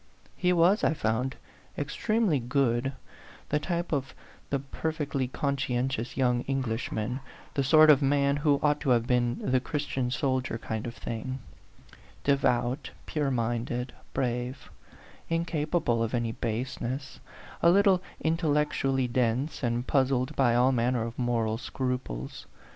[0.35, 1.35] He was, I found,
[1.77, 2.93] extremely good
[3.49, 4.15] the type of
[4.49, 7.19] the perfectly conscientious young English man,
[7.53, 11.37] the sort of man who ought to have been the Christian soldier kind of thing:
[12.23, 14.71] devout, pure minded, brave,
[15.29, 17.19] incapable of any base ness,
[17.61, 22.47] a little intellectually dense, and puzzled by all manner of moral scruples.